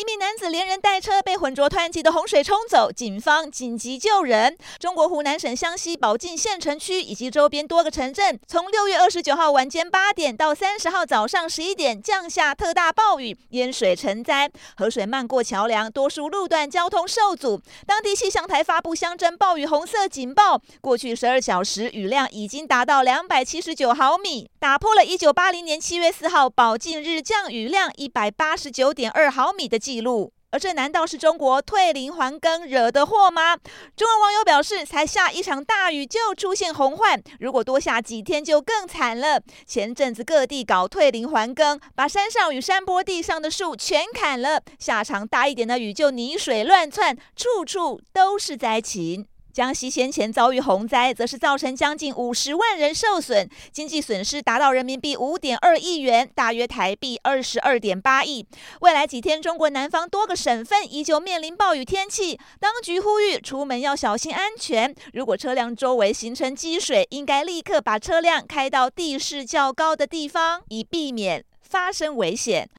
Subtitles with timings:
[0.00, 4.56] 一名男子连人带车被浑浊湍急的洪水冲走，警方紧急救人。
[4.78, 17.60] 中国湖南省湘西保靖县城区以及周边多个城镇，从六月二十九号晚间八点到三十号早上十一点降下特大暴雨，淹水成灾，河水漫过桥梁，多数路段交通受阻。
[17.86, 33.56] 当地气象台发布乡镇暴雨红色警报，过去十二小时雨量已经达到两百七十九毫米，打破了一九八零年七月四号保靖日降雨量一百八十九点二毫米的记录，而这难道是中国退林还耕惹的祸吗？
[33.96, 39.42] 中国网友表示，才下一场大雨就出现洪患，如果多下几天就更惨了。
[39.66, 49.26] 前阵子各地搞退林还耕，把山上与山坡地上的树全砍了，下场大一点的雨就泥水乱窜，处处都是灾情。
[49.52, 58.46] 江西先前遭遇洪灾，则是造成将近五十万人受损，经济损失达到人民币五点二亿元，大约台币二十二点八亿。
[58.80, 64.94] 未来几天，中国南方多个省份依旧面临暴雨天气，当局呼吁出门要小心安全。
[65.12, 72.68] 如果车辆周围形成积水，应该立刻把车辆开到地势较高的地方，以避免发生危险。